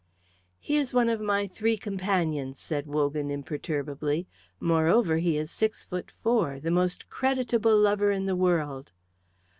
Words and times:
"He 0.59 0.77
is 0.77 0.95
one 0.95 1.09
of 1.09 1.21
my 1.21 1.45
three 1.45 1.77
companions," 1.77 2.57
said 2.57 2.87
Wogan, 2.87 3.29
imperturbably. 3.29 4.25
"Moreover, 4.59 5.17
he 5.17 5.37
is 5.37 5.51
six 5.51 5.83
foot 5.85 6.09
four, 6.09 6.59
the 6.59 6.71
most 6.71 7.07
creditable 7.07 7.77
lover 7.77 8.09
in 8.09 8.25
the 8.25 8.35
world." 8.35 8.91